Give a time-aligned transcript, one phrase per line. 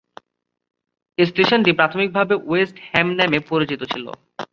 [1.17, 4.05] স্টেশনটি প্রাথমিকভাবে West Ham নামে পরিচিত ছিল।